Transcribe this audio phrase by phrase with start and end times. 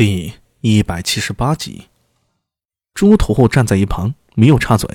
[0.00, 0.32] 第
[0.62, 1.90] 一百七十八集，
[2.94, 4.88] 朱屠户站在一旁，没有插嘴，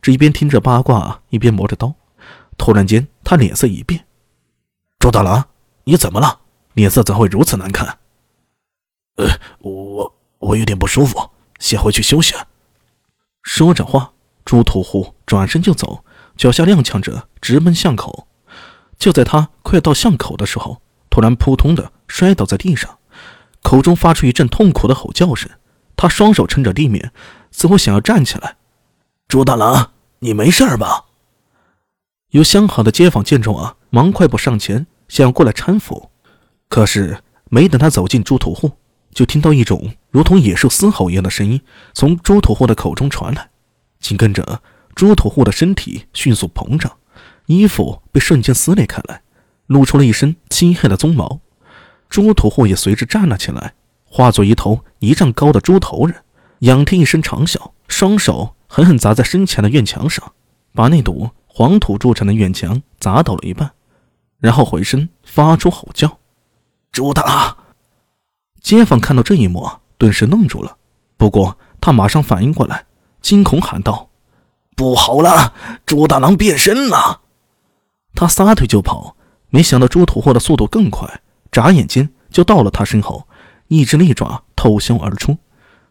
[0.00, 1.92] 只一边听着八卦，一边磨着刀。
[2.56, 4.06] 突然间，他脸色一变
[5.00, 5.48] ：“朱大郎，
[5.82, 6.38] 你怎么了？
[6.74, 7.98] 脸色怎会如此难看
[9.18, 9.26] ？”“呃，
[9.58, 12.32] 我我有点不舒服，先回去休息。”
[13.42, 14.12] 说着话，
[14.44, 16.04] 朱屠户转身就走，
[16.36, 18.28] 脚下踉跄着直奔巷口。
[19.00, 20.80] 就在他快到巷口的时候，
[21.10, 23.00] 突然扑通的摔倒在地上。
[23.64, 25.50] 口中发出一阵痛苦的吼叫声，
[25.96, 27.12] 他双手撑着地面，
[27.50, 28.56] 似乎想要站起来。
[29.26, 31.06] 朱大郎，你没事吧？
[32.30, 36.10] 有相好的街坊见状啊，忙快步上前，想要过来搀扶。
[36.68, 38.72] 可是没等他走进朱屠户，
[39.14, 41.60] 就听到一种如同野兽嘶吼一样的声音
[41.94, 43.48] 从朱屠户的口中传来，
[43.98, 44.60] 紧跟着
[44.94, 46.92] 朱屠户的身体迅速膨胀，
[47.46, 49.22] 衣服被瞬间撕裂开来，
[49.68, 51.40] 露出了一身漆黑的鬃毛。
[52.14, 56.22] 猪屠户也随之站了起来，化作一头一丈高的猪头人，
[56.60, 60.32] 仰天一声长啸，双手狠狠砸在身前的院墙上，
[60.72, 63.72] 把那堵黄土筑成的院墙砸倒了一半，
[64.38, 66.20] 然后回身发出吼叫
[66.92, 67.56] ：“朱大！”
[68.62, 70.76] 街坊看到这一幕，顿时愣住了。
[71.16, 72.86] 不过他马上反应过来，
[73.22, 74.08] 惊恐喊道
[74.76, 75.52] ：“不好了，
[75.84, 77.22] 朱大郎变身了！”
[78.14, 79.16] 他撒腿就跑，
[79.48, 81.22] 没想到猪屠户的速度更快。
[81.54, 83.28] 眨眼间就到了他身后，
[83.68, 85.38] 一只利爪透胸而出，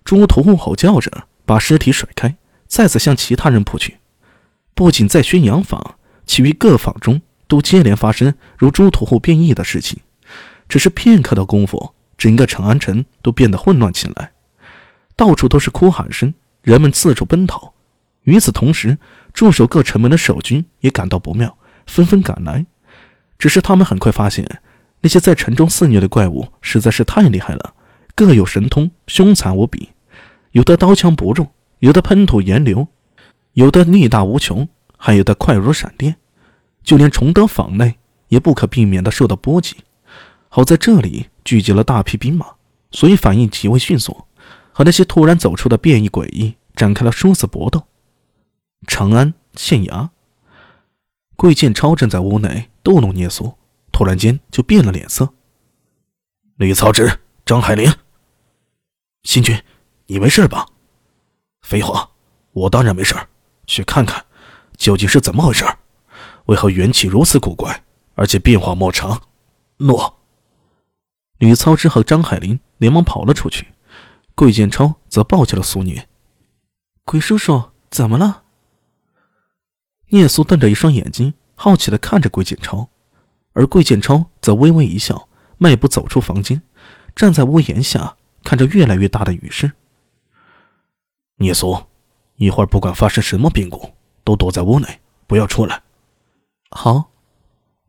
[0.04, 1.10] 猪屠户吼叫着
[1.46, 2.36] 把尸体甩开，
[2.68, 4.00] 再次向其他人扑去。
[4.74, 10.02] 不仅在宣阳坊，其余各坊中都接连发生如猪屠户变异的事情。
[10.68, 14.34] 只是片刻的功夫，整个长安城都变得混乱起来，
[15.16, 17.74] 到处都是哭喊声，人们四处奔逃。
[18.24, 18.98] 与此同时，
[19.34, 22.66] 驻守各城门的守军也感到不妙，纷纷赶来。
[23.40, 24.46] 只是他们很快发现。
[25.04, 27.74] 那些在城中肆虐的怪物实在是太厉害了，
[28.16, 29.90] 各有神通，凶残无比。
[30.52, 31.46] 有的刀枪不入，
[31.80, 32.88] 有的喷吐炎流，
[33.52, 36.16] 有的力大无穷，还有的快如闪电。
[36.84, 37.96] 就连崇德坊内
[38.30, 39.76] 也不可避免地受到波及。
[40.48, 42.46] 好在这里聚集了大批兵马，
[42.92, 44.24] 所以反应极为迅速，
[44.72, 47.84] 和那些突然走出的变异诡异展开了殊死搏斗。
[48.88, 50.08] 长安县衙，
[51.36, 53.54] 桂建超正在屋内逗弄聂苏。
[53.94, 55.34] 突然间就变了脸色。
[56.58, 57.90] 吕操之、张海林，
[59.24, 59.58] 新君，
[60.08, 60.68] 你没事吧？
[61.62, 62.10] 废话，
[62.52, 63.16] 我当然没事。
[63.66, 64.26] 去看看，
[64.76, 65.64] 究竟是怎么回事？
[66.48, 67.84] 为何元气如此古怪，
[68.16, 69.22] 而且变化莫常？
[69.78, 70.20] 诺。
[71.38, 73.68] 吕操之和张海林连忙跑了出去，
[74.36, 76.10] 桂建超则抱起了苏聂。
[77.06, 78.44] 桂叔叔，怎么了？
[80.10, 82.90] 聂苏瞪着一双眼睛，好奇的看着桂建超。
[83.54, 86.62] 而桂建超则微微一笑，迈步走出房间，
[87.16, 89.72] 站在屋檐下，看着越来越大的雨势。
[91.38, 91.86] 聂苏，
[92.36, 93.94] 一会儿不管发生什么变故，
[94.24, 95.82] 都躲在屋内，不要出来。
[96.70, 97.12] 好。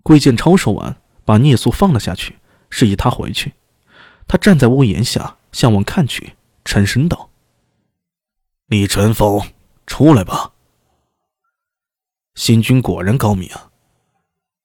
[0.03, 0.95] 桂建超说完，
[1.25, 2.39] 把聂苏放了下去，
[2.69, 3.55] 示意他回去。
[4.29, 7.31] 他站在屋檐下，向外看去，沉声道
[8.69, 9.41] ：“李淳风，
[9.87, 10.53] 出来吧。
[12.35, 13.71] 新君果然高明啊。”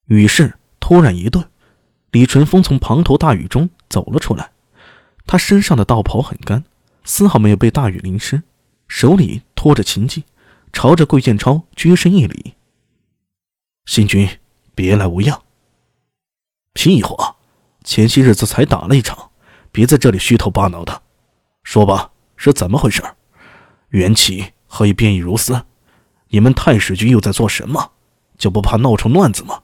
[0.08, 0.59] 于是。
[0.90, 1.48] 突然一顿，
[2.10, 4.50] 李淳风从滂沱大雨中走了出来。
[5.28, 6.64] 他身上的道袍很干，
[7.04, 8.42] 丝毫没有被大雨淋湿，
[8.88, 10.24] 手里托着琴戟，
[10.74, 12.56] 朝着桂建超鞠身一礼
[13.86, 14.28] ：“新君，
[14.74, 15.44] 别来无恙。
[16.74, 17.36] ”“屁话！
[17.84, 19.30] 前些日子才打了一场，
[19.72, 21.04] 别在这里虚头巴脑的。
[21.62, 23.04] 说吧，是怎么回事？
[23.90, 25.68] 元气何以变异如斯？
[26.30, 27.92] 你们太史军又在做什么？
[28.40, 29.62] 就不怕闹出乱子吗？”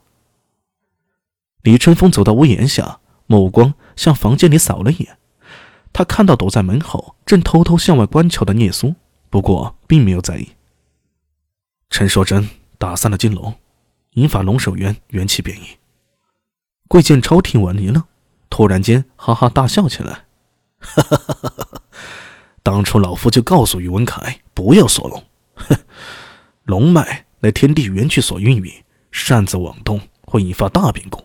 [1.66, 5.18] 李春风走到屋檐下，目光向房间里扫了一眼。
[5.92, 8.94] 他看到躲在门后正偷偷向外观瞧的聂苏，
[9.30, 10.48] 不过并没有在意。
[11.90, 13.52] 陈硕真打散了金龙，
[14.12, 15.64] 引发龙首元元气变异。
[16.86, 18.00] 桂建超听完一愣，
[18.48, 20.26] 突然间哈哈大笑起来
[20.78, 21.82] ：“哈哈哈哈哈！
[22.62, 25.24] 当初老夫就告诉宇文凯不要锁龙，
[25.56, 25.76] 哼，
[26.62, 28.72] 龙脉乃天地元气所孕育，
[29.10, 31.20] 擅自妄动会引发大变故。”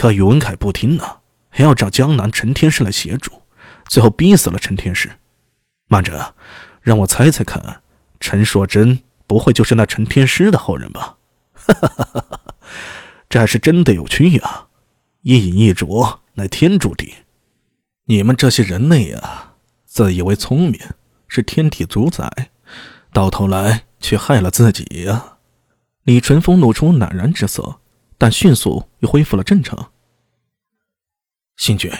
[0.00, 1.18] 可宇文凯不听呢，
[1.50, 3.42] 还要找江南陈天师来协助，
[3.86, 5.10] 最后逼死了陈天师。
[5.88, 6.34] 慢着，
[6.80, 7.82] 让我猜猜看，
[8.18, 11.18] 陈硕真不会就是那陈天师的后人吧？
[11.52, 12.40] 哈哈哈！
[13.28, 14.68] 这还是真的有趣呀！
[15.20, 17.12] 一饮一啄乃天注定，
[18.06, 20.80] 你们这些人类啊，自以为聪明，
[21.28, 22.48] 是天体主宰，
[23.12, 25.36] 到头来却害了自己呀！
[26.04, 27.79] 李淳风露出赧然之色。
[28.20, 29.92] 但迅速又恢复了正常。
[31.56, 31.90] 星君，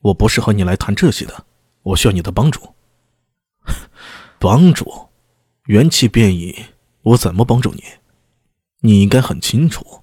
[0.00, 1.44] 我不是和你来谈这些的，
[1.82, 2.72] 我需要你的帮助。
[4.40, 5.10] 帮助？
[5.66, 6.56] 元气变异，
[7.02, 7.84] 我怎么帮助你？
[8.80, 10.00] 你应该很清楚，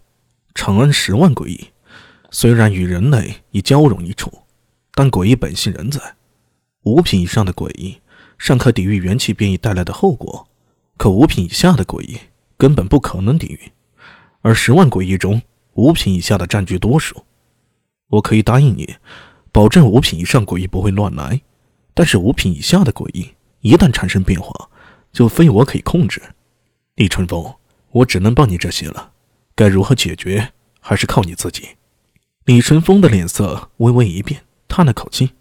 [0.53, 1.69] 长安十万诡异，
[2.29, 4.43] 虽然与人类已交融一处，
[4.93, 6.15] 但诡异本性仍在。
[6.83, 7.99] 五品以上的诡异
[8.37, 10.47] 尚可抵御元气变异带来的后果，
[10.95, 12.19] 可五品以下的诡异
[12.55, 13.71] 根本不可能抵御。
[14.41, 15.41] 而十万诡异中，
[15.73, 17.25] 五品以下的占据多数。
[18.07, 18.95] 我可以答应你，
[19.51, 21.41] 保证五品以上诡异不会乱来，
[21.93, 24.69] 但是五品以下的诡异一旦产生变化，
[25.11, 26.21] 就非我可以控制。
[26.95, 27.53] 李春风，
[27.91, 29.11] 我只能帮你这些了，
[29.55, 31.67] 该如何解决，还是靠你自己。
[32.45, 35.31] 李春风的脸色微微一变，叹了口气，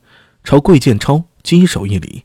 [0.44, 2.24] 朝桂建超稽首一礼：“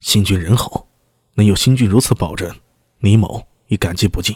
[0.00, 0.88] 新君人好，
[1.34, 2.52] 能有新君如此保证，
[2.98, 4.34] 李某已感激不尽。”